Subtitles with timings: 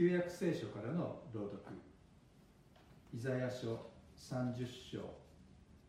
[0.00, 1.60] 旧約聖書からの朗読。
[3.12, 5.00] イザヤ書30章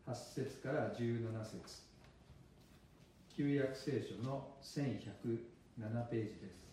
[0.06, 1.86] 8節から17節。
[3.34, 5.38] 旧約聖書の1107
[6.10, 6.71] ページです。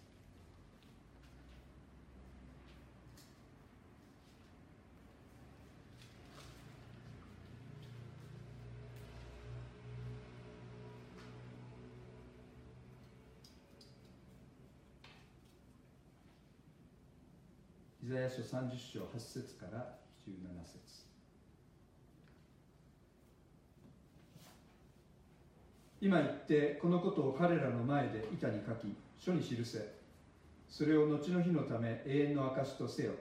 [18.10, 19.86] イザヤ書30章8節から
[20.28, 20.32] 17
[20.66, 21.06] 節。
[26.02, 29.94] 今言ってこのことを彼らの前で板に書き書に記せ。
[30.68, 33.12] それを後の日のため永遠の証とせよ。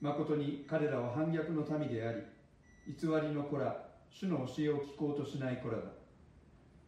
[0.00, 2.22] 誠に彼らは反逆の民であり
[2.86, 5.82] 偽りの子ら主の教えを聞こうとしない子らだ。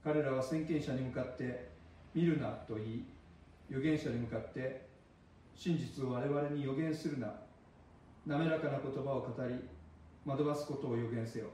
[0.02, 1.68] 彼らは先見者に向かって
[2.14, 3.04] 見るなと言い
[3.68, 4.88] 預言者に向かって
[5.60, 7.34] 真実を我々に予言するな。
[8.26, 9.56] 滑らかな言葉を語り
[10.24, 11.48] 惑わすことを予言せよ。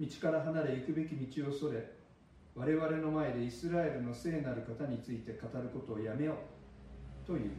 [0.00, 1.92] 道から離れ行くべき道をそれ
[2.56, 6.38] 我々の前でイスラエルの聖なる方について語ることをやめよ
[7.24, 7.26] う。
[7.26, 7.50] という。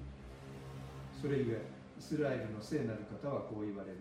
[1.22, 1.62] それゆえ
[2.00, 3.98] イスラエルの聖なる方はこう言われる。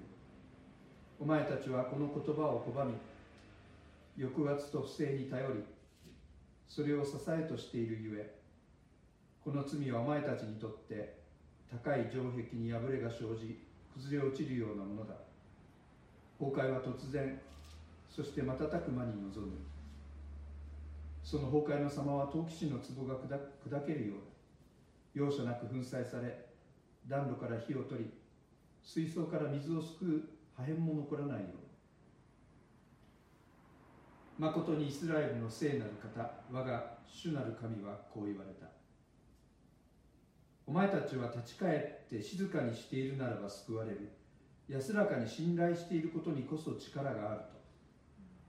[1.20, 2.94] お前たちはこの言葉を拒み
[4.18, 5.64] 抑圧と不正に頼り
[6.66, 8.40] それを支えとしているゆえ
[9.44, 11.21] この罪はお前たちにとって
[11.72, 15.14] 高い城壁に破れが生じ崩れ落ちるようなものだ。
[16.38, 17.40] 崩壊は突然
[18.10, 19.52] そして瞬く間に臨む。
[21.24, 25.24] その崩壊の様は陶器師の壺が砕けるようだ。
[25.24, 26.46] 容赦なく粉砕され
[27.08, 28.10] 暖炉から火を取り
[28.82, 30.22] 水槽から水をすくう
[30.56, 31.52] 破片も残らないよう
[34.40, 34.48] だ。
[34.50, 38.71] 誠にイスラエルの聖なる方我が主なる神はこう言われた。
[40.72, 44.08] お前たちは立ち返って静かにしているならば救われる。
[44.70, 47.40] 安らかに信頼していることにこそ力がある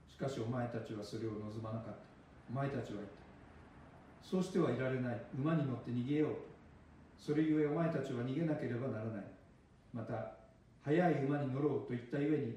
[0.08, 0.10] と。
[0.10, 2.00] しかしお前たちはそれを望まなかった。
[2.48, 4.26] お前たちは言った。
[4.26, 5.20] そうしてはいられない。
[5.38, 6.30] 馬に乗って逃げよう。
[7.20, 9.24] それゆえお前たちは逃げなければならない。
[9.92, 10.32] また
[10.82, 12.56] 速い馬に乗ろうと言ったゆえに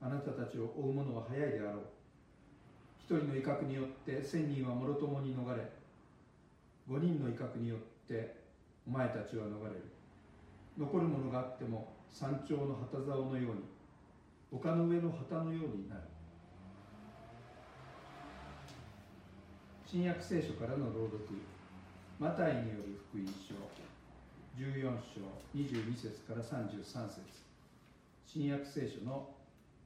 [0.00, 1.82] あなたたちを追う者は速いであろう。
[2.98, 5.62] 一人の威嚇によって千人はもろともに逃れ
[6.88, 7.78] 五人の威嚇によっ
[8.08, 8.45] て
[8.86, 9.82] お前たちは逃れる。
[10.78, 13.62] 残るものがあっても山頂の旗竿のように
[14.52, 16.02] 丘の上の旗のようになる。
[19.86, 21.20] 新約聖書からの朗読。
[22.18, 23.54] マタイによる福音書。
[24.56, 24.82] 14
[25.14, 25.20] 章
[25.54, 27.20] 22節から33節。
[28.26, 29.28] 新約聖書の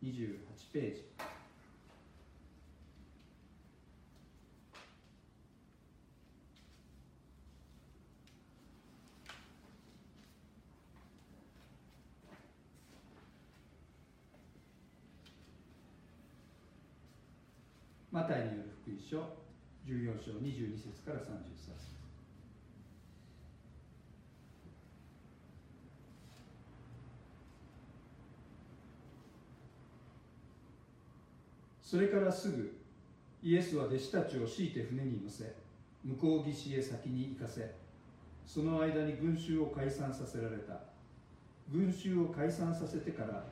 [0.03, 0.39] 28
[0.73, 1.05] ページ
[18.13, 19.19] マタイによる福音書
[19.89, 21.23] 14章22節から33
[21.57, 21.99] 節。
[31.83, 32.79] それからすぐ
[33.43, 35.53] イエスは弟子たちを強いて船に乗せ
[36.05, 37.75] 向こう岸へ先に行かせ
[38.47, 40.75] その間に群衆を解散させられた。
[41.73, 43.45] 群衆を解散させてから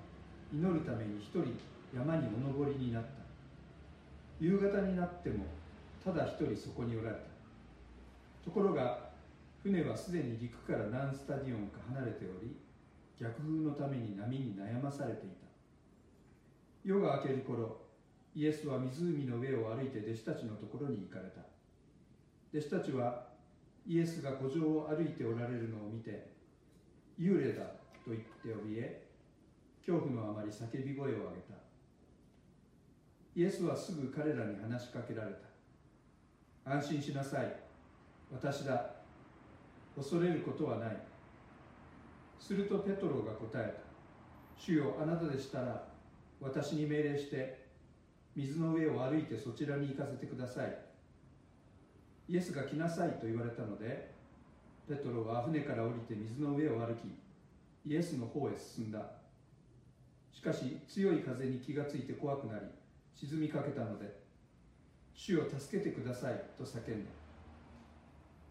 [0.53, 1.57] 祈るために一人
[1.95, 3.18] 山にお登りになった。
[4.41, 5.45] 夕方になっても
[6.05, 7.23] ただ一人そこにおられた。
[8.45, 9.11] ところが
[9.63, 12.57] 船はすでに陸から何スタディオンか離れており
[13.21, 15.47] 逆風のために波に悩まされていた。
[16.85, 17.81] 夜が明ける頃
[18.35, 21.41] イエスは湖の上を歩いて弟子たちのところに行かれた。
[22.55, 23.27] 弟子たちは
[23.87, 26.31] イエスが古城を歩いておられるのを見て
[27.19, 27.65] 幽霊だ
[28.05, 29.03] と言って怯え
[29.85, 31.68] 恐怖のあまり叫び声を上げた。
[33.39, 35.31] イエスはすぐ彼らに話しかけられ
[36.65, 36.73] た。
[36.73, 37.55] 安心しなさい。
[38.33, 38.97] 私だ。
[39.95, 40.97] 恐れることはない。
[42.41, 44.61] するとペトロが答えた。
[44.61, 45.85] 主よあなたでしたら
[46.41, 47.65] 私に命令して
[48.35, 50.77] 水の上を歩いてそちらに行かせてください。
[52.29, 54.11] イエスが来なさいと言われたので
[54.89, 57.17] ペトロは船から降りて水の上を歩き
[57.87, 58.99] イエスの方へ進んだ。
[60.33, 62.67] しかし強い風に気がついて怖くなり
[63.21, 64.15] 沈みかけたので
[65.13, 67.11] 主を助けてくださいと叫んだ。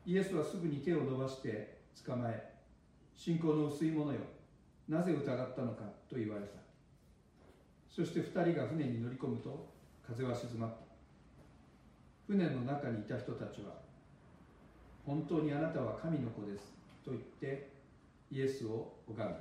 [0.06, 2.54] イエスはすぐに手を伸ばして捕まえ
[3.16, 4.20] 信仰の薄い者よ
[4.90, 6.60] なぜ疑ったのかと言われた。
[7.90, 9.70] そして2人が船に乗り込むと
[10.06, 10.78] 風は静まった。
[12.28, 13.72] 船の中にいた人たちは
[15.06, 16.74] 本当にあなたは神の子です
[17.06, 17.70] と言って
[18.30, 19.36] イエスを拝む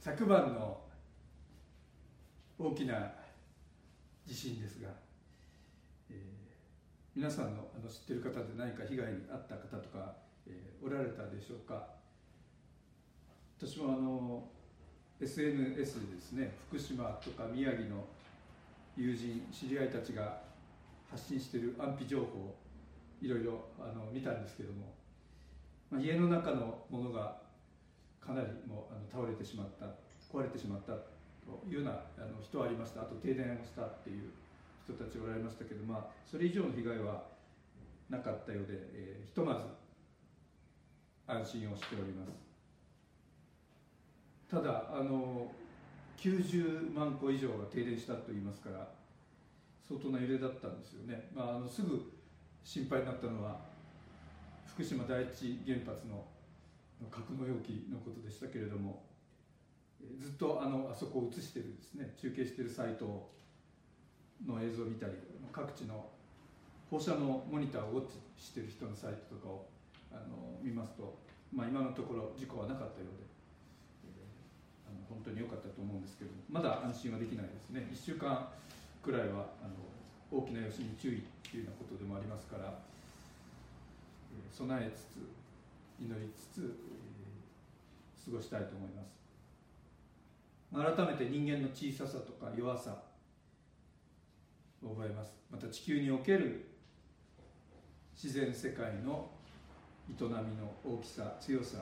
[0.00, 0.80] 昨晩の
[2.58, 3.12] 大きな
[4.26, 4.88] 地震ですが、
[6.08, 6.16] えー、
[7.14, 10.14] 皆さんのあの知ってる方で何か被害に遭った方とか、
[10.46, 11.86] えー、おられたでしょうか？
[13.58, 14.48] 私もあの
[15.20, 18.06] SNS でですね福島とか宮城の
[18.96, 20.40] 友人知り合いたちが
[21.10, 22.56] 発信している安否情報を
[23.20, 24.94] いろいろあの見たんですけども、
[25.90, 27.39] まあ、家の中のものが
[28.30, 29.90] かなりもうあの倒れてしまった
[30.30, 31.10] 壊れてしまったと
[31.66, 33.02] いうようなあの人はありました。
[33.02, 34.30] あと停電をしたっていう
[34.86, 37.26] 人たちおられましたけど、まあ、それ以上の被害は
[38.08, 39.66] なかったようで、えー、ひとまず
[41.26, 42.30] 安心をしております。
[44.48, 45.50] ただあの
[46.16, 48.86] 90万戸以上が停電したといいますから
[49.86, 52.12] 相当な揺れだったんですよね、まあ、あのすぐ
[52.64, 53.60] 心配になったのは
[54.66, 56.24] 福島第一原発の
[57.10, 59.02] 格納容器のことでしたけれども
[60.18, 63.30] ずっとあのあそこを映してるですね中継してるサイト
[64.46, 65.12] の映像を見たり
[65.52, 66.08] 各地の
[66.90, 69.66] 放射能モニターをウォッチしてる人のサイトとかを
[70.12, 71.18] あの見ますと、
[71.52, 73.30] まあ、今のところ事故はなかったようで、
[75.08, 77.86] 本当に良かったと思うんですけどまだ安心はできないですね。
[77.92, 78.48] 1週間
[79.02, 79.74] くらいはあの
[80.30, 82.78] 大きな余震に注意というようなことでもありますから、
[84.30, 85.40] えー、備えつつ
[86.00, 89.20] 祈りつつ、えー、過ごしたいと思います。
[90.72, 93.02] 改めて人間の小ささとか弱さ
[94.82, 95.32] を覚えます。
[95.50, 96.64] また地球における
[98.14, 99.28] 自然世界の
[100.08, 100.38] 営みの
[100.84, 101.78] 大きさ強さ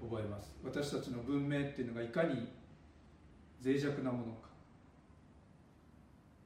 [0.00, 0.54] 覚えます。
[0.64, 2.48] 私たちの文明っていうのがいかに
[3.64, 4.48] 脆弱なものか。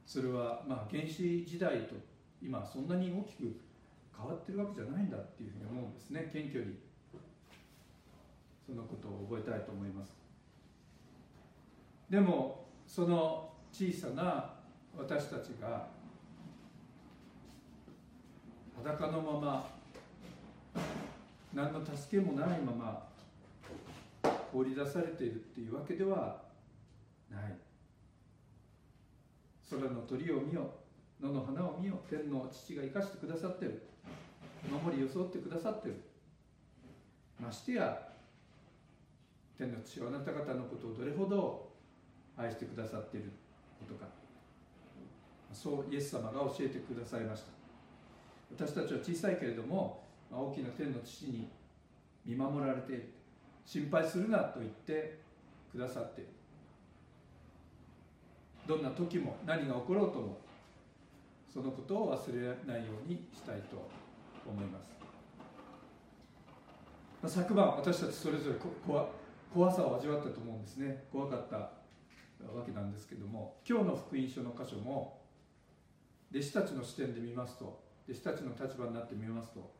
[0.05, 1.95] それはまあ原始時代と
[2.41, 3.66] 今そんなに大きく
[4.17, 6.87] 変わってるわけじゃないんだっていうふうに思うんですね謙虚に。
[8.65, 10.17] そのことを覚えたいと思います。
[12.09, 14.53] でもその小さな
[14.97, 15.87] 私たちが
[18.75, 19.69] 裸のまま
[21.53, 23.07] 何の助けもないまま
[24.51, 26.41] 放り出されているっていうわけでは
[27.31, 27.57] ない。
[29.69, 30.69] 空の鳥を見よ
[31.21, 33.87] 野の花を見よ天の父が生かしてくださってる。
[34.63, 35.95] 守り装ってくださってる。
[37.39, 38.07] ましてや
[39.57, 41.71] 天の父はあなた方のことをどれほど
[42.35, 43.31] 愛してくださっている
[43.79, 44.07] ことか。
[45.53, 47.51] そうイエス様が教えてくださいました。
[48.55, 51.49] 私たちは小さいけれども大きな天の父に
[52.25, 53.13] 見守られている
[53.65, 55.19] 心配するなと言って
[55.71, 56.29] くださっている。
[58.67, 60.37] どんな時も何が起ころうとも
[61.53, 64.06] そのことを忘れないようにしたいと。
[64.51, 64.87] 思います。
[67.25, 68.55] 昨晩私たちそれぞれ
[69.53, 71.03] 怖さを味わったと思うんですね。
[71.11, 71.71] 怖かったわ
[72.65, 75.19] けなんですけども今日の福音書の箇所も
[76.31, 79.71] 弟子たちの視点で見ますと弟子たちの立場になってみますと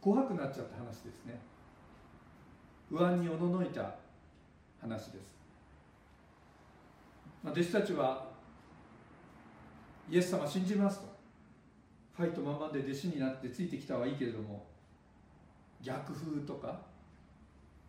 [0.00, 1.40] 怖くなっちゃった話ですね。
[2.88, 3.96] 不安におののいた
[4.80, 5.34] 話です、
[7.42, 8.28] まあ、弟子たちは
[10.10, 11.13] イエス様信じますと。
[12.16, 14.66] ファイトままで弟子になってついてきたはいいけれども
[15.82, 16.80] 逆風とか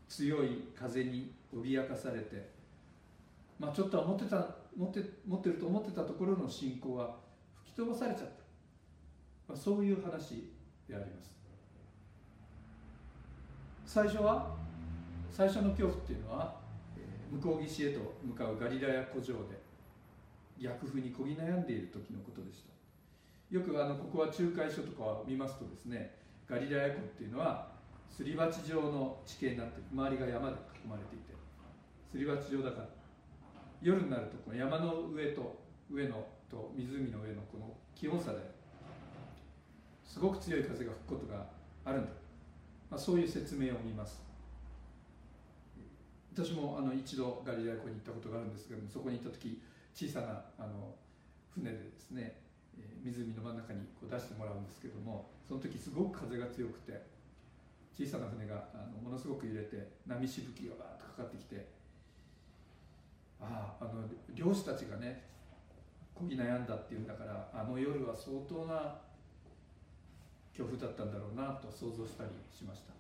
[0.10, 2.50] 強い風に脅かされて
[3.60, 7.15] まあちょっとは持ってた持って持ってると思ってたところの信仰は
[7.63, 8.34] 吹き飛ばされちゃった、
[9.48, 10.51] まあ、そういう話
[10.88, 11.32] であります。
[13.86, 14.55] 最初は
[15.32, 16.60] 最初の恐怖っていうのは
[17.32, 19.62] 向こう岸へと向かうガリラヤ湖上で
[20.60, 22.75] 逆風にこぎ悩んでいる時のことでした。
[23.51, 26.15] よくあのここは仲介書とかを見ますとですね
[26.47, 27.67] ガリラヤ湖っていうのは
[28.09, 31.35] すり鉢状の地形になって周りが山で囲まれていて。
[32.15, 32.87] すり鉢状だから
[33.81, 35.59] 夜になるとこの山の上と
[35.91, 38.39] 上のと湖の上のこの気温差で
[40.05, 41.45] すごく強い風が吹くことが
[41.83, 42.11] あるんだ、
[42.89, 44.23] まあ、そういう説明を見ます。
[46.33, 49.61] 私もあの一度ガリラヤ湖に行ったことがあるんですけどもそこに行った時
[49.93, 50.95] 小さなあの
[51.53, 52.44] 船でですね
[53.03, 57.05] 湖の真ん中にこう出してもらうんですけどもその時すごく風が強くて
[57.94, 61.67] 小さな船があのものすごく揺れて波しぶきがバーッとかかってきて
[63.39, 64.03] あああの
[64.34, 65.24] 漁師たちがね
[66.13, 68.96] こぎ悩んだっていうんだからあの夜は相当な
[70.53, 72.96] 強風だったんだろうなと想像したりしました。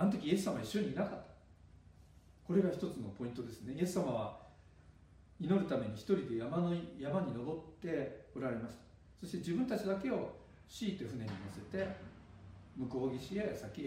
[0.00, 1.30] あの時イエス様一緒にいなかった。
[2.46, 3.74] これが一つのポイントですね。
[3.74, 4.39] イエス様は
[5.40, 8.82] 祈るために一人で山の山に登っておられました
[9.20, 10.36] そして自分たちだけを
[10.68, 12.10] 強いて船に乗せて
[12.76, 13.84] 向こう岸へ先へ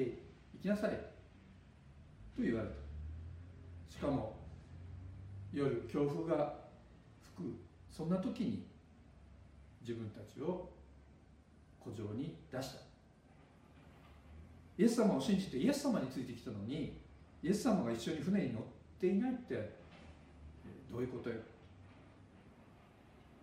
[0.54, 0.92] 行きなさい。
[0.92, 2.74] と言われた。
[3.90, 4.36] しかも
[5.52, 6.54] 夜強風が
[7.36, 7.56] 吹く。
[7.90, 8.68] そんな時に
[9.82, 10.70] 自分たちを
[11.84, 12.80] 古城に出した。
[14.78, 17.00] イエス様を信じてイエス様についてきたのに
[17.44, 18.64] イエス様が一緒に船に乗っ
[19.00, 19.83] ていないって
[20.92, 21.36] どういうことよ、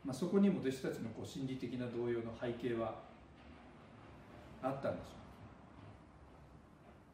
[0.05, 2.95] まあ、そこにも弟子たちのこう心理的な動揺の背景は
[4.63, 5.11] あったんでしょ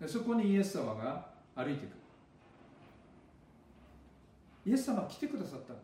[0.01, 0.05] う。
[0.05, 1.91] でそこにイエス様が歩いてくる。
[4.67, 5.83] イエス様来てくださったんだ。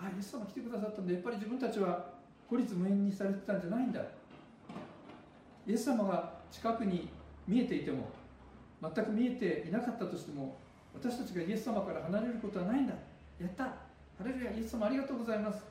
[0.00, 1.12] あイエス様来てくださったんだ。
[1.12, 2.14] やっぱり自分たちは
[2.48, 4.00] 孤立無縁にされてたんじゃないんだ。
[5.66, 7.08] イエス様が近くに
[7.46, 8.08] 見えていても
[8.80, 10.56] 全く見えていなかったとしても
[10.94, 12.94] 私たちがイエス様から離れることはないんだ。
[13.42, 13.64] やった。
[13.64, 15.64] ハレルヤイエス様ありがとうございます。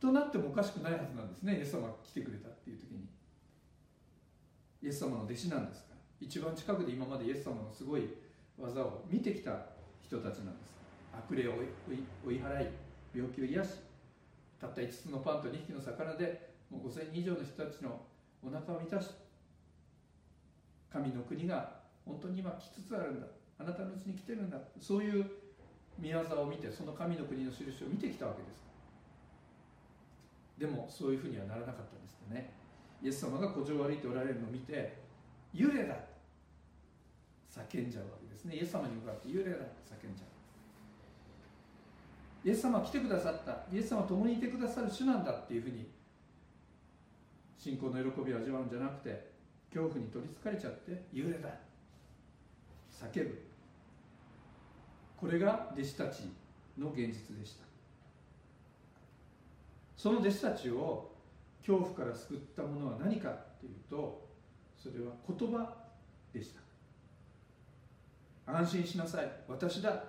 [0.00, 1.58] となってもおかしくないはずなんですね。
[1.58, 3.08] イエス様が来てくれたっていう時に。
[4.80, 5.88] イエス様の弟子なんですか。
[5.90, 8.08] ら一番近くで今までイエス様のすごい
[8.56, 9.66] 技を見てきた
[10.00, 10.78] 人たちなんです。
[11.12, 11.54] 悪霊を
[12.24, 12.68] 追い払い
[13.12, 13.70] 病気を癒し
[14.60, 18.00] たった5つのパンと2匹の魚でもう5000人以上の人たちの
[18.42, 19.10] お腹を満たし
[20.92, 23.26] 神の国が本当に今来つつあるんだ。
[23.58, 24.58] あなたのうちに来てるんだ。
[24.80, 25.26] そういう
[25.98, 28.68] 見業を見てその神の国の印を見てきたわけです
[30.58, 32.50] でもそういうふうにはならなかったんですね。
[33.00, 34.98] イエス様が古城を歩いておられるのを見て
[35.54, 35.94] 幽霊だ
[37.48, 38.56] 叫んじゃうわけですね。
[38.56, 39.60] イエス様に向かって幽霊だ叫
[40.10, 40.26] んじゃ
[42.44, 42.48] う。
[42.48, 43.64] イエス様は来てくださった。
[43.72, 45.86] イエス様は共にいてくださる主なんだっていうふうに
[47.56, 49.30] 信仰の喜びを味わうんじゃなくて
[49.70, 51.50] 恐怖に取りつかれちゃって幽霊だ。
[52.90, 53.47] 叫ぶ。
[55.20, 56.30] これが弟子たち
[56.78, 57.64] の現実でした。
[59.96, 61.10] その弟子たちを
[61.60, 64.28] 恐怖から救ったものは何かというと
[64.76, 65.74] それは言葉
[66.32, 66.60] でした。
[68.52, 69.30] 安心しなさい。
[69.48, 70.04] 私だ。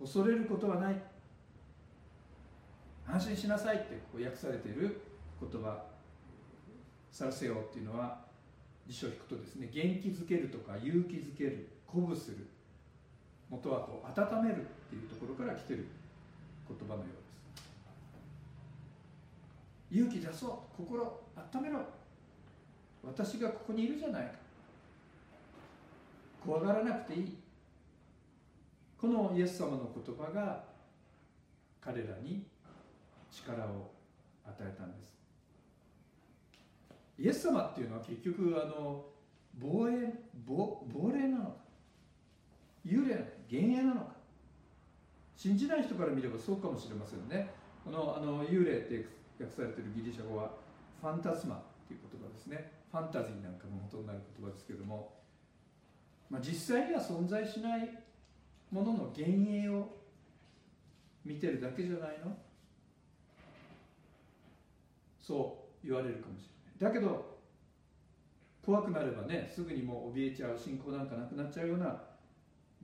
[0.00, 1.00] 恐れることはない。
[3.06, 5.00] 安心しなさいってこう訳されている
[5.40, 5.84] 言葉。
[7.12, 8.24] さらせよっていうのは
[8.88, 12.48] 辞書を引くとですね元気づけるとか勇気づける鼓舞する。
[13.52, 15.86] 元はこう温めるっていうところから来てる
[16.66, 17.12] 言葉のよう
[19.90, 20.00] です。
[20.00, 21.80] 勇気出そう心温めろ
[23.04, 24.30] 私がここにいるじゃないか。
[26.46, 27.36] 怖がらなくていい。
[28.98, 30.64] このイエス様の言葉が
[31.78, 32.46] 彼らに
[33.30, 33.90] 力を
[34.46, 35.12] 与えたんです。
[37.18, 39.04] イエス様っていうのは結局あの
[39.58, 40.14] 亡霊
[40.46, 41.61] 亡霊なのか。
[42.84, 43.14] 幽霊
[43.50, 44.12] 幻影なのか。
[45.36, 47.50] 信じない人から見ればそうかもしれませんね。
[47.84, 49.06] このあの幽霊って
[49.40, 50.52] 訳されてるギリシャ語は
[51.00, 51.58] ファンタスマっ
[51.88, 52.70] ていう言葉ですね。
[52.90, 55.12] ファンタジーなんかの元になる言葉ですけども、
[56.30, 57.88] まあ、実際には存在しない
[58.70, 59.96] ものの幻影を
[61.24, 62.36] 見てるだけじゃないの？
[65.20, 66.48] そう言われるかもし
[66.80, 66.94] れない。
[66.94, 67.38] だけど
[68.64, 72.00] 怖くなればねすぐにもう怯えちゃう信仰なんかなくなっちゃうような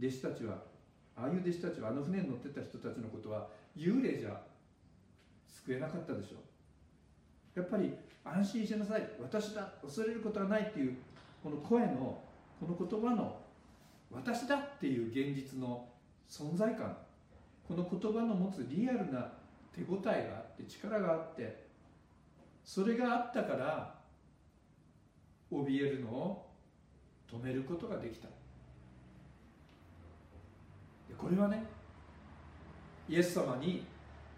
[0.00, 0.62] 弟子たちは
[1.16, 4.40] ああいう弟子たちはあの船に乗ってた人たちのことは幽霊じゃ
[5.48, 6.36] 救えなかったでしょ
[7.56, 7.58] う。
[7.58, 7.92] やっぱり
[8.24, 9.08] 安心しなさい。
[9.20, 9.72] 私だ。
[9.82, 10.96] 恐れることはないっていう
[11.42, 12.22] この声の
[12.60, 13.40] この言葉の
[14.10, 15.88] 私だっていう現実の
[16.28, 16.96] 存在感。
[17.66, 19.32] この言葉の持つリアルな
[19.74, 21.66] 手応えがあって力があって
[22.64, 23.94] それがあったから
[25.52, 26.50] 怯えるのを
[27.30, 28.28] 止めることができた。
[31.18, 31.64] これはね
[33.08, 33.84] イエス様に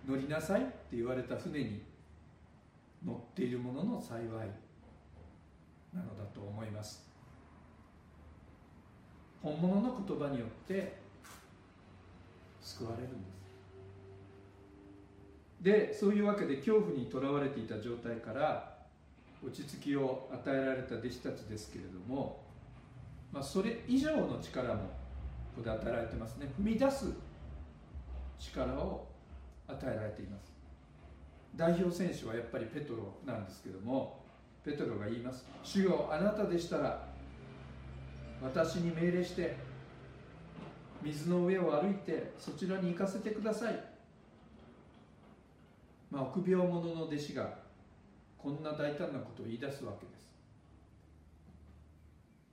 [0.09, 1.83] 乗りなさいって言われた船に
[3.05, 4.21] 乗っている者の幸い
[5.95, 7.09] なのだと思います。
[9.43, 10.99] 本物の言葉によって
[12.61, 13.41] 救われるんです。
[15.63, 18.79] でそういうわけで恐怖にとらわれていた状態から
[19.45, 22.43] 落ち着きを与えられた弟子たちですけれども、
[23.33, 25.00] まあ、それ以上の力も
[25.55, 26.47] ここで与えられてますね。
[26.59, 27.07] 踏み出す
[28.39, 29.07] 力を
[29.69, 30.53] 与えられています。
[31.57, 34.21] 代表選手はやっぱりペトロなんですけども
[34.65, 35.45] ペトロが言います。
[35.63, 37.09] 主よあなたでしたら
[38.43, 39.57] 私に命令して
[41.03, 43.85] 水の上を歩いてそちらに行かせてください。
[46.11, 47.59] まあ臆病者の弟子が
[48.39, 50.20] こんな大胆なことを言い出すわけです。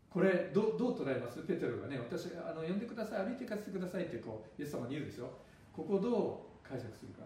[0.09, 1.41] これどどう捉えます？
[1.43, 5.29] ペテロがね私あの呼んでください歩いて行かせてくださいってこうイエス様に言うんですよ。
[5.75, 7.23] ここどう解釈するか。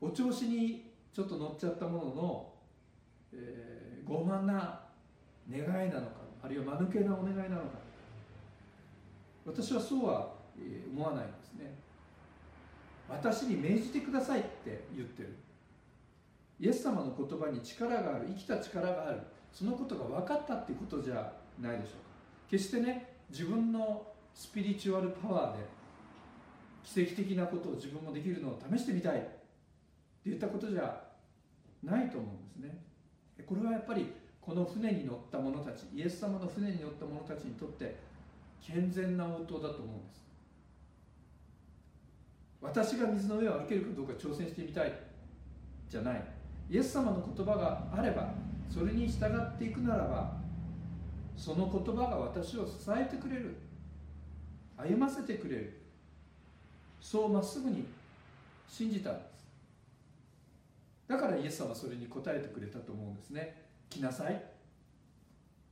[0.00, 2.52] お調子にちょっと乗っちゃったものの、
[3.32, 4.80] えー、傲慢な
[5.50, 7.78] 願いなのかあるいは間抜けなお願いなのか。
[9.44, 10.34] 私はそうは
[10.94, 11.74] 思わないんですね。
[13.08, 15.34] 私に命じてくださいって言ってる。
[16.60, 19.20] イエス様の言葉に力がある生きた力がある。
[19.52, 21.96] そのことが分かったっていうことじゃないでしょうか。
[22.50, 25.64] 決してね自分のスピリチュアルパワーで
[26.82, 29.28] 奇跡的なことを自分もできるのを試してみたいって
[30.26, 31.00] 言ったことじゃ
[31.82, 32.78] ないと思うんですね。
[33.46, 37.96] これはやっぱりこの船に乗った者たちイエス様の船に乗った者たちにとって
[38.60, 40.20] 健全な応答だと思うんです。
[42.60, 44.92] 私が水の上を歩けるかどうか挑戦してみたい
[45.88, 46.22] じゃない。
[46.68, 48.32] イエス様の言葉があれば
[48.72, 50.36] それに従っていくならば
[51.36, 53.56] その言葉が私を支えてくれる
[54.76, 55.80] 歩ませてくれる
[57.00, 57.84] そうまっすぐに
[58.68, 59.10] 信じた。
[59.10, 59.48] んです
[61.08, 63.64] だからイエス様はそれに応えてくれたと思うんですね。
[63.90, 64.40] 来なさい。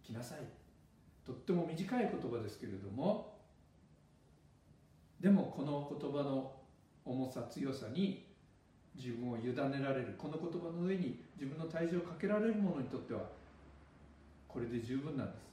[0.04, 0.38] 来なさい。
[1.24, 3.38] とっても短い言葉ですけれども
[5.20, 6.56] でもこの言葉の
[7.04, 8.27] 重さ強さに
[8.98, 10.14] 自分を委ねられる。
[10.18, 13.20] この言葉の上に自分の体重をかけられる者にとっては
[14.48, 15.48] これで十分なんです。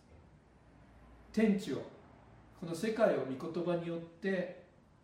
[1.31, 1.83] 天地を
[2.59, 4.63] この世界を御言葉によって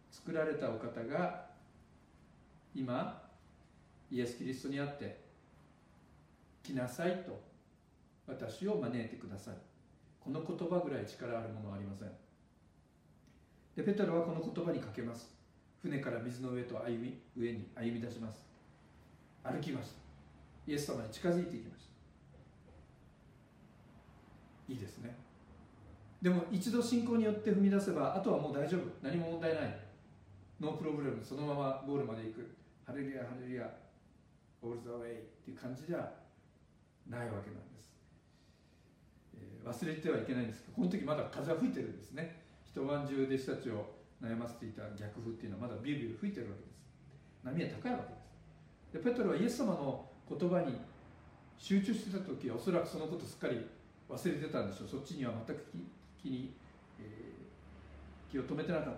[0.09, 1.45] 作られたお方が
[2.73, 3.21] 今
[4.09, 5.19] イエス・キリストにあって
[6.63, 7.39] 来なさいと
[8.27, 9.55] 私を招いてください。
[10.19, 12.09] この言葉ぐらい力あるものはありません。
[13.75, 15.40] でペテロはこの言葉にかけます。
[15.81, 18.45] 船から水の上と歩み上に歩み出します。
[19.43, 21.85] 歩きましたイエス様に近づいていきまし
[24.67, 25.15] たいいですね。
[26.21, 28.81] でも一度信仰によって踏み出せばあとはもう大丈夫。
[29.01, 29.79] 何も問題ない。
[30.59, 31.19] ノープロブレム。
[31.25, 32.55] そのままゴールまで行く。
[32.85, 33.67] ハレルヤハレルヤ。
[34.61, 35.17] オールザウェイ。
[35.17, 35.97] っていう感じじゃ
[37.09, 37.95] ないわけなんです、
[39.35, 42.39] えー、忘れてはいけないんですけどこの時まだ風は吹いてるんですね。
[42.63, 46.77] 一晩中弟子たちを悩ませていた逆風っていうのはまだビュービュー吹いてるわけです。
[47.43, 48.19] 波は高いわけで
[49.01, 49.03] す。
[49.03, 50.77] でペトロはイエス様の言葉に
[51.57, 53.65] 集中してた時はおそらくそのことすっかり
[54.09, 54.87] 忘れてたんでしょう。
[54.87, 55.65] そっちには全く
[56.21, 56.53] 気に、
[56.99, 58.93] えー、気を止めてなかっ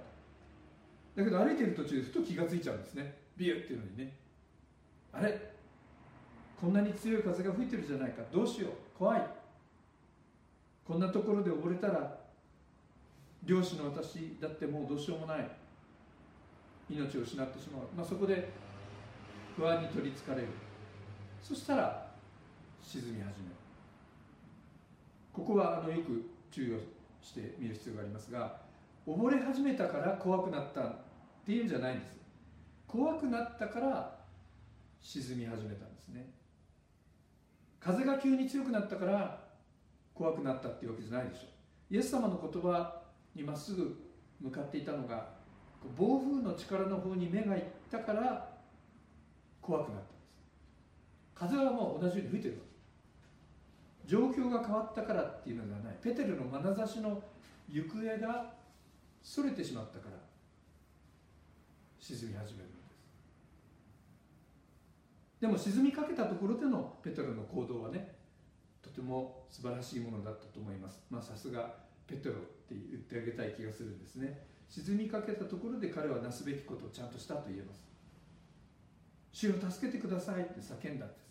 [1.16, 1.22] た。
[1.22, 3.16] だけど歩いてる途中でふと気がついちゃうんですね。
[3.38, 4.18] ビューっていうのにね。
[5.12, 5.54] あれ？
[6.60, 8.24] こんなに強い風が吹いてるじゃないか。
[8.34, 8.72] どうしよう。
[8.98, 9.28] 怖い。
[10.86, 12.23] こんなところで溺れたら
[13.46, 15.50] 漁師の私だってもうどうしようもない。
[16.90, 18.50] 命を失ってしまう、まあ、そこで
[19.56, 20.48] 不安に取りつかれる。
[21.42, 22.12] そしたら
[22.82, 23.32] 沈み始める。
[25.32, 26.78] ここはあのよく注意を
[27.22, 28.62] して見る必要がありますが
[29.08, 30.96] 溺れ始めたから怖くなったっ
[31.46, 32.20] ていうんじゃないんです。
[32.88, 34.20] 怖くなったから
[35.02, 36.30] 沈み始めたんですね。
[37.80, 39.44] 風が急に強くなったから
[40.14, 41.42] 怖くなったっていうわけじゃないでしょ
[41.92, 41.96] う。
[41.96, 43.03] イエス様の言葉
[43.36, 43.96] にまっすぐ
[44.40, 45.30] 向かっていたのが
[45.98, 48.54] 暴風の力の方に目がいったから
[49.62, 50.14] 怖くなったんです。
[51.36, 52.62] 風はもう同じように吹いてる
[54.06, 55.98] 状況が変わったからっていうのではない。
[56.02, 57.22] ペテルの眼差しの
[57.70, 58.54] 行方が
[59.22, 60.18] それてしまったから
[62.00, 63.00] 沈み始めるのです。
[65.40, 68.16] でも沈みかけたところでのペテルの行動はね
[68.82, 71.02] とても素晴らしいものだったと思います。
[71.10, 71.74] まあさすが
[72.06, 74.46] ペテロって言ってあげたい気がするんですね。
[74.70, 77.84] 沈みかけたところで彼はなすべきことをちゃんとしたと言えます。
[79.32, 81.24] 主を助けてくださいって叫んだんです。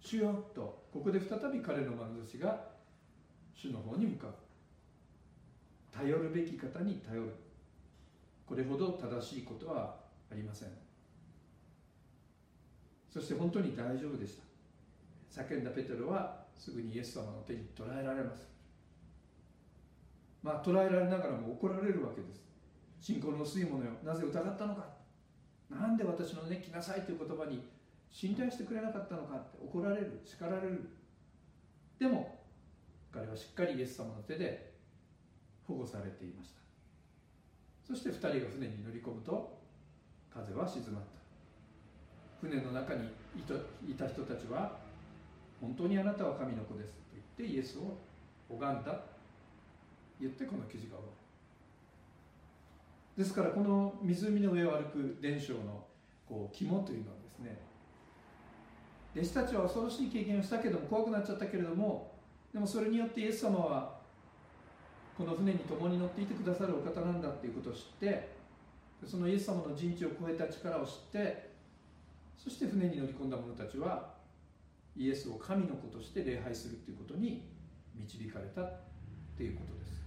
[0.00, 2.68] 主よとここで再び彼の眼差しが
[3.54, 4.34] 主の方に向かう。
[5.92, 7.32] 頼るべき方に頼る。
[8.46, 9.96] これほど正しいことは
[10.30, 10.68] ありません。
[13.12, 14.36] そして本当に大丈夫でし
[15.30, 15.42] た。
[15.42, 18.53] 叫んだペテロはすぐにイエス様の手に捕らえられます。
[20.44, 22.44] まあ捕らえられながらも怒られるわけです。
[23.00, 23.92] 信仰の薄い者よ。
[24.04, 24.84] なぜ疑ったのか。
[25.70, 27.64] なんで私のね来なさいという言葉に
[28.10, 30.20] 信頼してくれなかったのかって怒られる。
[30.22, 30.90] 叱られる。
[31.98, 32.44] でも
[33.10, 34.74] 彼はしっかりイエス様の手で
[35.66, 36.60] 保護されていました。
[37.82, 39.58] そして2人が船に乗り込むと
[40.30, 41.02] 風は静まっ
[42.40, 42.46] た。
[42.46, 44.76] 船の中にいた人たちは
[45.58, 47.00] 本当にあなたは神の子ですと
[47.38, 47.96] 言ってイエスを
[48.50, 49.13] 拝んだ。
[50.20, 51.24] 言ってこの記事が終わる
[53.22, 55.84] ですからこの湖の上を歩く伝承の
[56.28, 57.58] こう肝というのはですね
[59.14, 62.12] 弟子たちは恐ろしい経験をしたけども怖くなっちゃったけれども
[62.52, 63.94] でもそれによってイエス様は
[65.16, 68.34] この船に共に乗っていてくださるお方なんだっていうことを知って
[69.06, 71.50] そのイエス様の人知を超えた力を知って
[72.36, 74.14] そして船に乗り込んだ者たちは
[74.96, 77.48] イエスを神の子として礼拝するということに
[77.94, 78.80] 導かれたっ
[79.36, 80.03] ていうことです。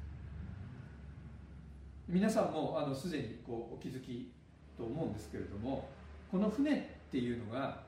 [2.07, 4.31] 皆さんもあのすでにこうお気づき
[4.77, 5.89] と思うんですけれども
[6.31, 7.81] この船っていうのが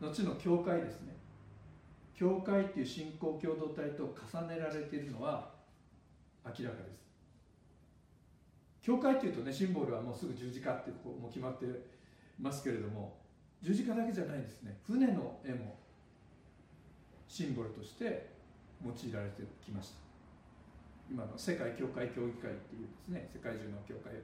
[0.00, 1.16] 後の教会ですね。
[2.14, 5.50] 教会っていう信仰共同体と重ねられているのは
[6.44, 7.08] 明らかです。
[8.82, 11.66] 教会っていうとねシンボルはもうすぐ十字架ってこうもう決まって
[12.38, 13.18] ますけれども
[13.62, 14.78] 十字架だけじゃないんですね。
[14.86, 15.78] 船の絵も
[17.28, 18.30] シンボルとして
[18.84, 20.07] 用いられてきました。
[21.10, 24.20] 今の世界教会協議会っていうですね世界中の教会を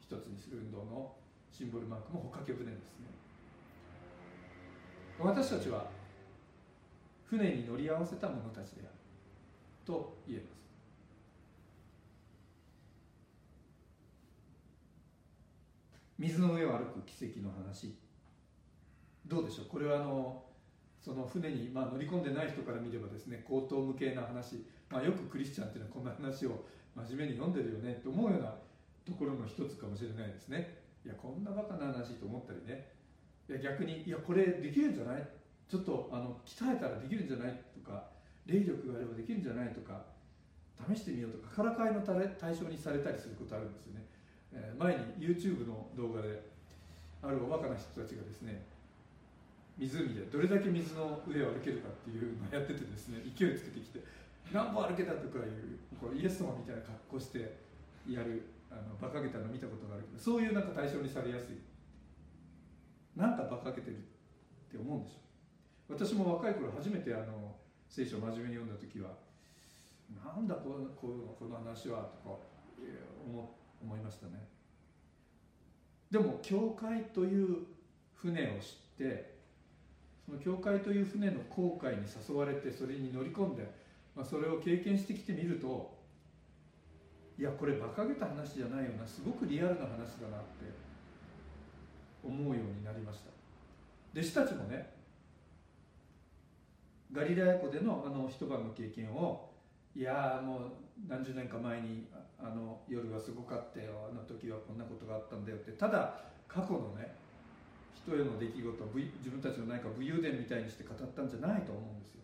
[0.00, 1.12] 一つにする運動の
[1.52, 3.06] シンボルマークも帆掛け船ですね。
[5.18, 5.90] 私たちは
[7.26, 8.88] 船に乗り合わせた者たちである
[9.84, 10.62] と言えます。
[16.18, 17.94] 水の上を歩く奇跡の話。
[19.26, 19.66] どうでしょう？
[19.66, 20.44] これはあの
[21.00, 28.54] その船に、まあ、乗り込んでない人から見ればですね口頭無形な話、まあ、よくクリスチャンっていうのはこんな話を 真面目に読んでるよねと思うような
[29.06, 30.76] ところの一つかもしれないですね。
[31.04, 32.92] いやこんなバカな話と思ったりね。
[33.48, 35.26] いや逆にいやこれできるんじゃない？
[35.68, 37.60] ちょっとあの鍛えたらできるんじゃない？
[37.74, 38.10] とか
[38.46, 39.72] 霊力があればできるんじゃない？
[39.74, 40.04] とか
[40.86, 44.06] 試してみようとかからかいの対象にされたりすることあるんですよね、
[44.52, 46.42] え、前に YouTube の動画で
[47.22, 48.64] あるおバカな人たちがですね
[49.78, 54.00] 湖でどれだけ水の上を歩けるかっていうのをやっててですね勢いつけてきて
[54.50, 57.38] 何歩歩けたとかいうこうイエス様みたいな格好して
[58.08, 61.60] やるあの馬鹿げたの見たことがあるけどそういうなんか対象にされやすい。
[63.14, 64.00] なんか馬鹿げてるっ
[64.70, 65.22] て思うんでしょ
[65.92, 67.54] 私も若い頃初めてあの
[67.88, 69.10] 聖書を真面目に読んだ時は
[70.24, 72.38] なんだこのこのこの話はとか
[73.26, 74.48] 思思いましたね。
[76.10, 77.66] でも教会という
[78.14, 79.32] 船を知って
[80.24, 83.68] その教会という船の航海に誘われてそれに乗り込んで、
[84.14, 85.98] まあ、それを経験してきてみると
[87.38, 90.70] いやこれ馬鹿げた話じゃないよなすごくリアルな話だなって
[92.22, 93.30] 思うようになりました。
[94.14, 94.92] 弟子たちもね
[97.12, 99.50] ガリラヤ湖でのあの一晩の経験を
[99.94, 100.60] いやもう
[101.08, 102.06] 何十年か前に
[102.38, 107.14] あの夜はすごかったよあの時はこんなことがあったんだよってただ過去のね
[107.94, 112.21] 人への出来事を自分たちの何か武勇伝みたいにして語ったんじゃないと思うんですよ。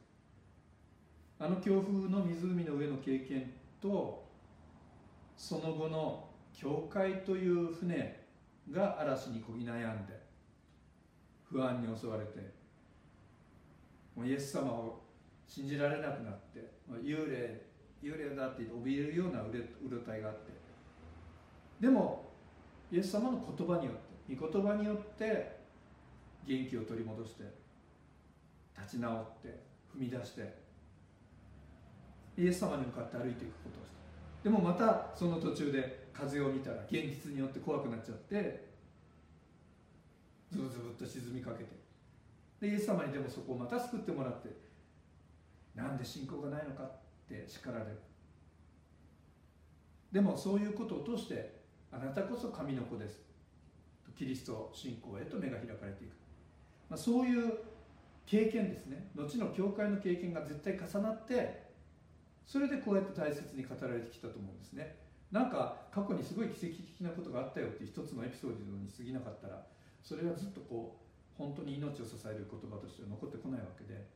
[1.40, 4.26] あの強風の湖の上の経験と
[5.36, 8.24] その後の教会という船
[8.70, 10.18] が嵐にこぎ悩んで
[11.44, 12.52] 不安に襲われて
[14.16, 15.00] もうイエス様を
[15.46, 16.72] 信じられなくなって
[17.02, 17.68] 幽霊
[18.02, 19.52] 幽霊だって怯えるようなう
[19.88, 20.58] ろたえがあって。
[21.80, 22.32] でも
[22.90, 23.94] イエス様の言葉によっ
[24.26, 25.58] て御言葉によって
[26.46, 27.44] 元気を取り戻して
[28.76, 29.48] 立ち直って
[29.96, 30.67] 踏み出して
[32.38, 38.68] イエス様に向かって歩いていくことをしたでもまたその途中で風を見たら現実によって怖くなっちゃって
[40.52, 41.78] ズブズブっと沈みかけて。
[42.60, 44.48] でイエス様にでもそこをまた救ってもらって
[45.74, 46.90] なんで信仰がないのかっ
[47.28, 47.98] て叱られる。
[50.10, 51.60] でもそういうことを通して
[51.92, 53.20] あなたこそ神の子です。
[54.16, 56.16] キリスト信仰へと目が開かれていく、
[56.90, 57.52] まあ、そういう
[58.26, 59.10] 経験ですね。
[59.14, 61.67] 後の教会の経験が絶対重なって
[62.48, 64.96] それでこうやって大切に語られてきたと思うんですね。
[65.30, 69.66] なんか過去にすごい奇跡的なことがあったよっていう一つのエピソードに過ぎなかったら
[70.00, 74.08] それはずっとこう本当に命を支える言葉として残ってこないわけで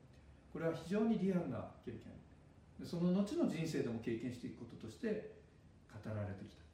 [0.50, 2.08] これは非常にリアルな経験。
[2.82, 5.36] その後の人生でも経験していくこととして
[5.92, 6.64] 語られてきた。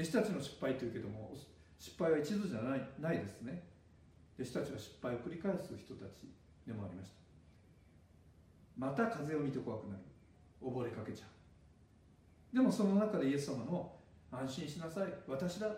[0.00, 1.36] 弟子たちの失敗というけども
[1.78, 3.62] 失敗は一度じゃないないですね。
[4.40, 6.32] 弟子たちは失敗を繰り返す人たち
[6.66, 7.19] でもありました。
[8.80, 10.00] また風を見て怖くなる。
[10.62, 11.26] 溺れかけちゃ
[12.52, 12.56] う。
[12.56, 13.92] でもその中でイエス様の
[14.32, 15.12] 安心しなさい。
[15.28, 15.68] 私だ。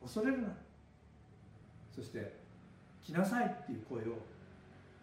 [0.00, 0.48] 恐れるな。
[1.94, 2.40] そして
[3.02, 4.16] 来なさいっていう声を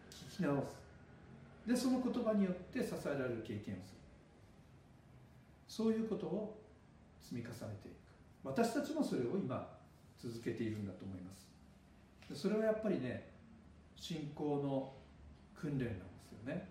[0.10, 1.70] 聞き直す。
[1.70, 4.00] でその言葉によって支えられる経験をする。
[5.68, 6.60] そういうことを
[7.22, 7.54] 積み重ね
[7.84, 7.96] ていく。
[8.44, 9.78] 私たちもそれを今
[10.18, 11.32] 続けているんだと思いま
[12.34, 12.42] す。
[12.42, 13.30] それはやっぱりね
[13.96, 14.94] 信仰の
[15.56, 15.96] 訓練なんで
[16.28, 16.71] すよね。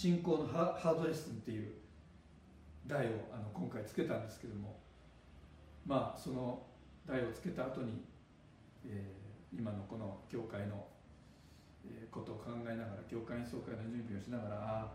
[0.00, 1.72] 信仰のハードレッスンっていう
[2.86, 4.80] 題をあの今回つけたんですけども。
[5.86, 6.62] まあその
[7.06, 8.04] 題をつけた後に、
[8.86, 10.86] えー、今のこの教会の
[12.10, 14.92] ことを考えながら教会員総会の準備をしながら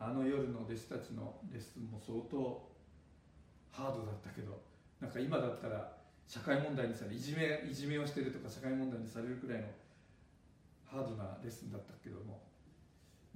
[0.00, 2.68] あの夜の弟子たちのレッスンも相当
[3.70, 4.60] ハードだったけど
[5.00, 9.68] なんか今だったら社会問題にされいじめいじめをしてるとか社会問題にされるくらいの
[10.84, 12.55] ハードなレッスンだったけども。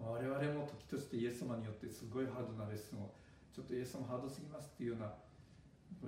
[0.01, 3.13] 我々も時としてイエス様によってすごいハードなレッスンを
[3.55, 5.13] ちょっとイエス様ハードすぎますっていうような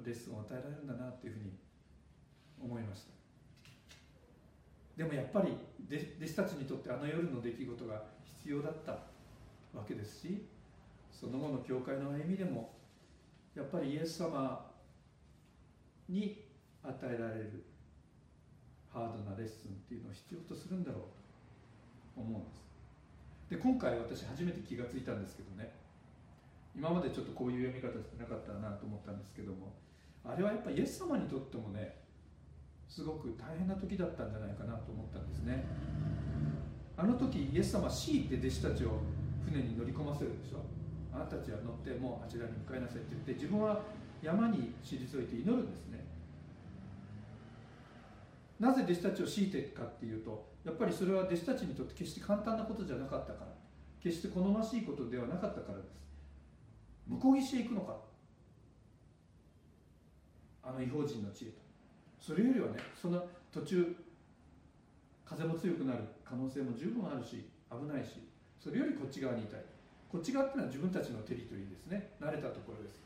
[0.05, 1.53] レッスンを与えられるんだなっていうふうに
[2.63, 3.13] 思いました。
[4.97, 5.57] でもやっぱり
[5.89, 8.03] 弟子たちにとってあの夜の出来事が
[8.41, 8.93] 必要だった
[9.77, 10.47] わけですし
[11.11, 12.75] その後の教会の歩みでも
[13.55, 14.71] やっぱりイエス様
[16.09, 16.45] に
[16.83, 17.65] 与えられる
[18.93, 21.01] ハードなレッスンっていうのを必要とするんだろう
[22.15, 22.62] と思うんです。
[23.53, 25.77] で今回私初めて気がついたんですけどね。
[26.75, 29.77] 今までちょっとこういう読み方してなかったなと思ったんですけども。
[30.25, 32.01] あれはやっぱイエス様にとってもね
[32.89, 35.67] すごく大変な時だったんじゃないかなと思ったんですね。
[36.97, 39.05] あの時イエス様は強いて弟子たちを
[39.45, 40.65] 船に乗り込ませるでしょ。
[41.13, 43.83] あなたたちは乗ってもうあちらに向かいなさいって言って自分は
[44.23, 46.01] 山に退いて祈るんですね。
[48.59, 53.53] なぜ弟子たちを強いてかっていうとやっぱりそれは弟子たちにとって決して簡単なことじゃなかったから
[54.01, 55.95] 決して好ましいことではなかったからです。
[57.07, 57.97] 向こう岸へ行くのか。
[60.63, 61.61] あの違法人の知恵と。
[62.21, 63.97] それよりはねその途中
[65.25, 68.29] 風も強くなる可能性も十分あるし危ないし
[68.61, 69.61] それよりこっち側にいたい。
[70.11, 72.11] こっち側っていうのは自分たちのテリトリーですね。
[72.21, 73.03] 慣れたところです。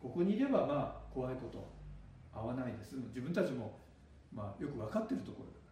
[0.00, 1.66] ここにいればまあ怖いこと
[2.32, 2.96] 合わないです。
[3.08, 3.78] 自分たちも
[4.32, 5.52] まあよく分かってるところ。
[5.52, 5.65] だ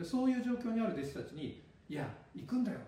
[0.00, 2.78] でそういう状況にある弟子たちに「いや行くんだよ。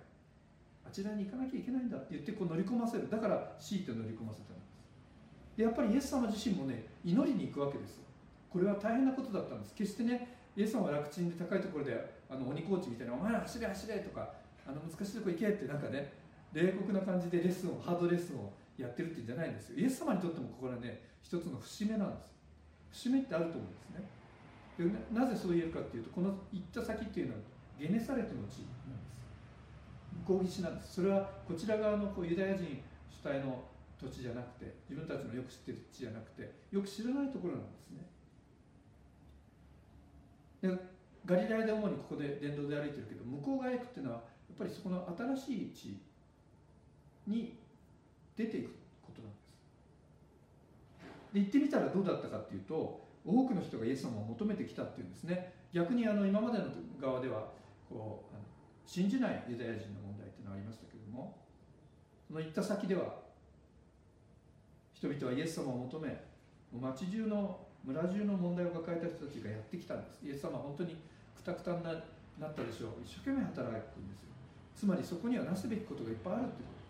[0.82, 3.10] あちらに行かなきゃいけないんだ」って言ってこう乗り込ませる。
[3.10, 4.72] だから強いて乗り込ませたんです。
[5.58, 8.04] でやっぱりイエス様自身もね祈りに行くわけですよ。
[8.48, 9.74] これは大変なことだったんです。
[9.74, 14.32] 決してねイエス様は楽ちんで高いところであの鬼コーチみたいな「お前ら走れ走れ」とか
[14.66, 16.14] 「あの難しいとこ行け」ってなんかね
[16.54, 19.78] 冷酷な感じでレッスンをハードレッスンをやってるっていうんじゃないんですよ。
[19.78, 23.02] イエス様にとってもここはね一つの節目なんです。
[23.04, 24.21] 節目ってあると思うんですね。
[24.78, 27.40] でなぜそう言えるかっていうとこの行った先っていうのは
[27.78, 29.22] ゲネサレトの地なんです。
[30.26, 33.64] 向こう岸なんですそれはこちら側のこうユダヤ人主体の
[34.00, 38.06] 土地じゃなくて自分たちのよく知ってる地じゃなくてよく知らないところなんですね。
[40.62, 40.92] で
[41.24, 44.22] ガリラヤで主にここで電動で歩いてるけど向こう側へ行くっていうのはや
[44.54, 45.06] っぱりそこの
[45.36, 46.00] 新しい地
[47.26, 47.56] に
[48.36, 48.70] 出ていく
[49.02, 49.42] ことなんです。
[51.34, 55.52] で行ってみたらどうだったかっていうと多くの人がイエス様を求めてきたっていうんですね。
[55.72, 56.64] 逆にあの今までの
[57.00, 57.48] 側では
[57.88, 61.38] こう信じないユダヤ人の問題っていうのがありましたけれども
[62.26, 63.22] その行った先では
[64.92, 66.20] 人々はイエス様を求め
[66.80, 70.20] 街中の村中の問題を抱えた人たちがやってきたんです。
[70.24, 70.96] イエス様は本当に
[71.34, 73.02] くたくたになったでしょう。
[73.04, 74.30] 一生懸命働くんですよ。
[74.76, 76.82] つまりそこにはなすべきことがいっぱいあるってこと。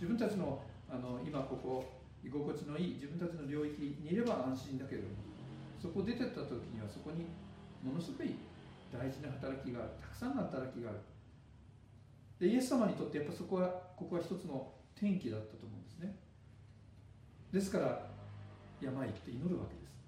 [0.00, 1.84] 自分たちのあの今ここ
[2.24, 5.27] 居心地のいい自分たちの領域にいれば安心だけれども
[5.80, 7.26] そこ出てった時にはそこに
[7.82, 8.34] ものすごい
[8.92, 10.98] 大事な働きがあるたくさんの働きがある
[12.40, 16.14] でイエス様にとってやっぱそこはここは一つの転機だったと思うんですね。
[17.52, 18.06] ですから
[18.80, 19.98] 山へ行って祈るわけです。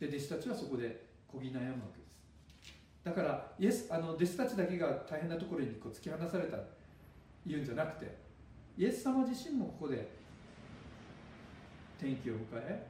[0.00, 2.74] で弟子たちはそこでこぎ悩むわけです。
[3.04, 6.58] だからイエスあの弟子たちだけが大変なところにこう突き放された
[7.46, 8.16] 言うんじゃなくて
[8.76, 10.08] イエス様自身もここで
[11.98, 12.86] 天気を迎え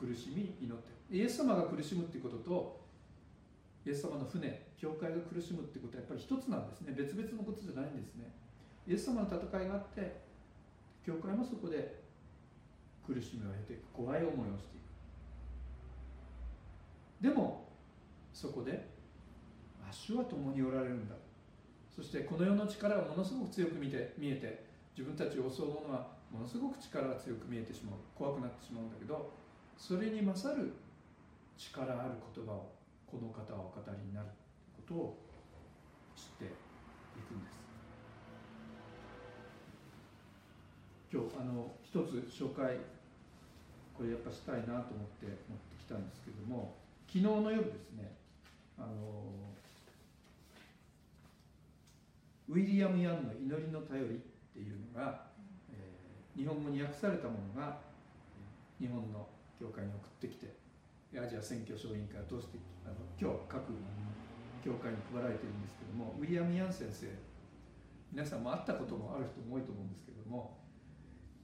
[0.00, 2.80] 苦しみ祈ってイエス様が苦しむっていうことと
[3.84, 6.94] イエス様の船教会が苦しむってことはやっぱり一つなんですね。
[6.96, 8.32] 別々のことじゃないんですね。
[8.88, 10.24] イエス様の戦いがあって
[11.04, 12.00] 教会もそこで
[13.06, 13.92] 苦しみを経ていく。
[13.92, 14.80] 怖い思いをしてい
[17.20, 17.28] く。
[17.28, 17.68] でも
[18.32, 18.88] そこで
[19.90, 21.14] 主は共におられるんだ。
[21.94, 24.64] そしてこの世の力はものすごく強く見て見えて
[24.96, 28.00] 自分たちを襲うものはものすごく力が強く見えてしまう。
[28.14, 29.32] 怖くなってしまうんだけど
[29.80, 30.74] それに勝る
[31.56, 32.70] 力ある言葉を
[33.06, 34.26] この方はお語りになる
[34.76, 35.18] ことを
[36.14, 36.48] 知ってい
[37.26, 37.58] くんです。
[41.10, 42.76] 今日あの一つ紹介
[43.96, 44.84] これやっぱしたいなと思っ
[45.18, 46.76] て持ってきたんですけども
[47.08, 48.14] 昨日の夜ですね
[48.78, 48.86] あの
[52.48, 54.18] ウィリアム・ヤンの「祈りの頼り」っ
[54.52, 55.26] ていうのが、
[55.72, 57.80] えー、日本語に訳されたものが
[58.78, 59.26] 日本の
[59.60, 60.56] 教会に送ってきて
[61.20, 63.76] アジア選挙小委員会を通してあの今日各
[64.64, 67.12] 教会に配られているんですけどもウィリアム・ヤン先生
[68.10, 70.56] 皆さんも会ったこともある人も多いと思うんですけども、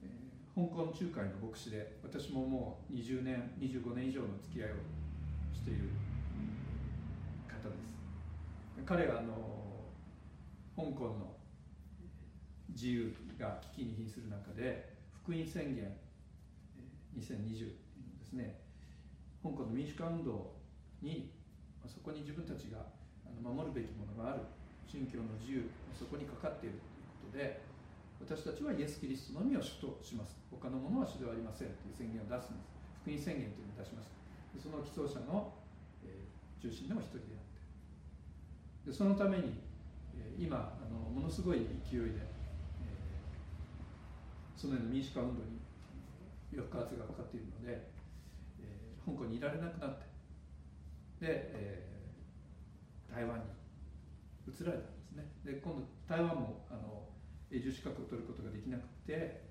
[0.01, 4.73] えー、香港仲介の牧師で私ももう20年25年以上の付き合いを
[5.53, 5.93] している
[7.47, 8.83] 方です。
[8.85, 9.33] 彼はあの
[10.75, 11.37] 香港の
[12.69, 15.93] 自由が危機に瀕する中で福音宣言
[17.17, 17.86] 2020
[18.27, 18.59] ですね
[19.41, 20.51] 香港の民主化運動
[21.01, 21.31] に
[21.87, 22.83] そこに自分たちが
[23.39, 24.43] 守るべきものがある
[24.83, 27.63] 信教の自由そこにかかっているということで
[28.19, 30.41] 私たちはイエス・キリストのみを主とします。
[30.49, 32.73] 他のものは主ではありませんという宣言を出すんです。
[33.05, 34.17] 福音宣言というのを出しました
[34.57, 35.53] その起訴者の、
[36.57, 37.45] 中心でも一人であっ
[38.81, 38.89] て。
[38.89, 39.61] でそのために、
[40.33, 42.25] 今あのものすごい勢いで、
[44.57, 45.61] そのような民主化運動に
[46.49, 47.96] 抑圧がかかっているので
[49.07, 50.03] 香港にいられなくなって。
[51.23, 53.45] で、えー、台湾に
[54.45, 55.31] 移られたんですね。
[55.45, 57.07] で今度台湾もあの
[57.49, 59.47] 永住資格を取ることができなくて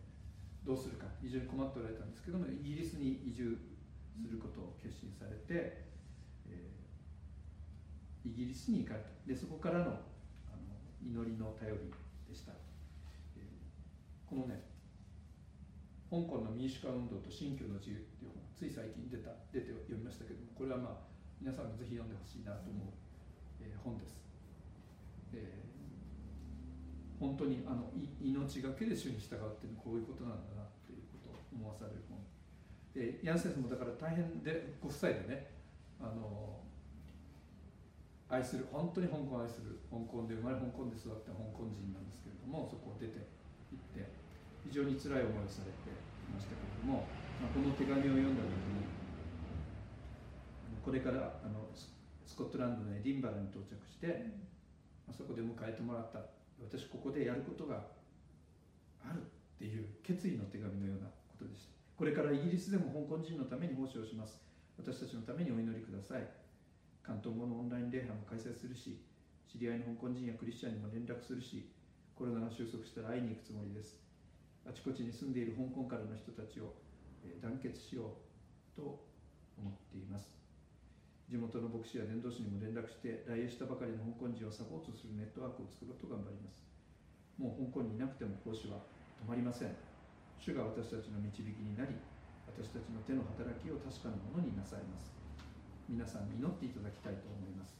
[0.63, 3.57] どうするか非常に困っておられたんですけどもイギリスに移住
[4.21, 5.89] することを決心されて、
[6.47, 9.09] えー、イギリスに行かれた。
[9.27, 11.91] でそこからのあの祈りの頼り
[12.29, 12.53] でした、
[13.37, 14.76] えー、このね
[16.07, 22.95] 香港の民主化運動と新教の自由っていう本つい最近出た出て読みましたけどもこれはまあ皆さんもぜひ読んでほしいなと思う、
[23.61, 24.23] えー、本です、
[25.35, 27.91] えー、本当にあの
[28.23, 32.23] 命がけで主に従うっていうのはこういうことなんだなっていうことを思わされる本。
[32.97, 35.53] でヤンセンスもだから大変でご夫妻でね
[36.01, 36.65] あの
[38.29, 43.36] 愛する本当に香港を愛する香港で生まれ香港で育った香港人なんですけれどもそこを出て
[44.69, 45.95] 非常に辛い思いをされてい
[46.31, 47.07] ましたけれども、
[47.39, 48.87] まあ、この手紙を読んだ時に
[50.83, 54.27] これからあのスコットランドのエディンバラに到着して、
[55.07, 56.21] まあ、そこで迎えてもらった。
[56.57, 57.85] 私ここでやることが
[59.05, 59.25] あるっ
[59.59, 61.75] ていう決意の手紙のようなことでした。
[61.99, 64.41] これからイギリスでも香港人のために奉仕をします。
[64.79, 66.47] 私たちのためにお祈りください。
[67.07, 68.99] 関東語のオンライン礼拝も開催するし
[69.47, 71.71] 知り合いの香港人やクリスチャンにも連絡するし
[72.19, 74.06] コロナが収束したら会いに行くつもりです
[74.69, 76.75] あちこちに住んでいる香港からの人たちを
[77.41, 78.19] 団結しよ
[78.75, 79.07] うと
[79.57, 80.37] 思っています。
[81.31, 86.63] 地元の牧師や伝道師にも連絡して来営したばかりの香港人をサポートするネットワークを作ろうと頑張ります。
[87.39, 88.79] もう香港にいなくても講師は
[89.23, 89.75] 止まりません。
[90.39, 91.99] 主が私たちの導きになり
[92.47, 95.11] 私たちの手の働きを確かなものになさいます。
[95.91, 97.79] 皆さん祈っていただきたいと思います。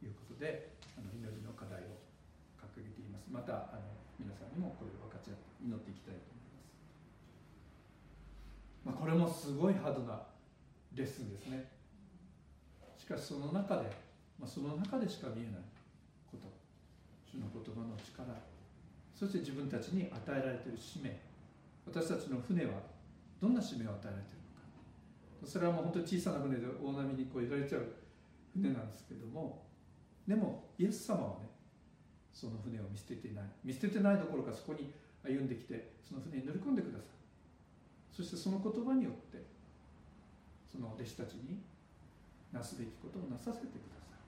[0.00, 1.96] ということであの祈りの課題を
[2.60, 3.28] 掲げています。
[3.32, 6.60] またあの皆さんにもこれを分かち合って祈っていきたいと思いま
[8.84, 10.20] す、まあ、これもすごいハードな
[10.94, 11.70] レッスンですね。
[12.98, 13.90] しかしその中で、
[14.38, 15.62] まあ、その中でしか見えない
[16.30, 16.46] こと。
[17.24, 18.26] 主の言葉の力。
[19.14, 21.16] そして自分たちに与えられている使命。
[21.86, 22.72] 私たちの船は
[23.40, 24.44] どんな使命を与えられている
[25.40, 25.46] のか。
[25.46, 27.86] それはもう本当に小さな船で大波にこう揺られちゃう
[28.52, 29.64] 船なんですけども。
[30.26, 31.48] でもイエス様はね
[32.32, 33.44] その船を見捨てていない。
[33.64, 37.06] 見捨ててないどころかそこに歩んできてその船に乗り込んでください。
[38.10, 39.44] そしてその言葉によって
[40.70, 41.62] その弟子たちに
[42.52, 44.18] なすべきことをなさせてください。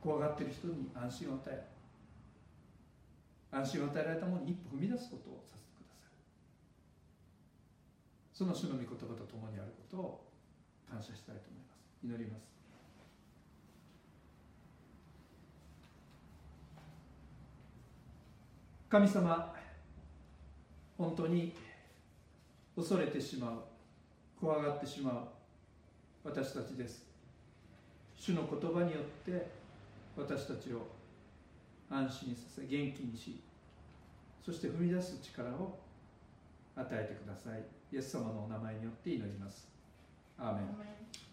[0.00, 1.66] 怖がっている人に安心を与え
[3.50, 6.12] 安心を与えられたものに一歩踏み出すことをさせてください。
[8.32, 10.28] その主の御言葉と共にあることを
[10.88, 11.80] 感謝したいと思います。
[12.04, 12.57] 祈ります。
[18.88, 19.54] 神様
[20.96, 21.54] 本当に
[22.74, 23.52] 恐れてしまう
[24.40, 25.14] 怖がってしまう
[26.24, 27.06] 私たちです。
[28.16, 29.46] 主の言葉によって
[30.16, 30.86] 私たちを
[31.90, 33.40] 安心させ元気にし
[34.44, 35.78] そして踏み出す力を
[36.74, 37.62] 与えてください。
[37.92, 39.68] イエス様のお名前によって祈ります。
[40.38, 41.27] アーメン。